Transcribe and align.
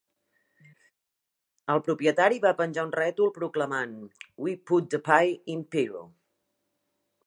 El 1.73 1.83
propietari 1.89 2.41
va 2.47 2.55
penjar 2.63 2.87
un 2.89 2.95
rètol 3.01 3.31
proclamant, 3.37 3.95
We 4.47 4.59
Put 4.71 4.93
The 4.97 5.05
Pie 5.13 5.41
In 5.57 5.67
Piru. 5.77 6.07